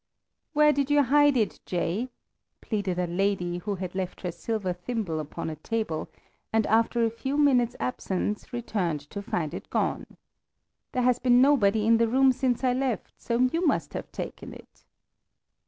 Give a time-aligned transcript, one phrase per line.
[0.53, 2.09] "Where did you hide it, Jay?"
[2.59, 6.09] pleaded a lady, who had left her silver thimble upon a table,
[6.51, 10.07] and after a few minutes' absence returned to find it gone.
[10.93, 14.53] "There has been nobody in the room since I left, so you must have taken
[14.55, 14.83] it."